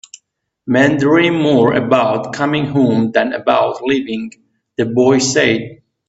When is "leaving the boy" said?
3.83-5.19